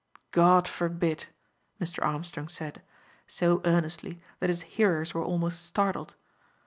[0.31, 1.27] "God forbid!"
[1.79, 2.03] Mr.
[2.03, 2.81] Armstrong said,
[3.27, 6.15] so earnestly that his hearers were almost startled.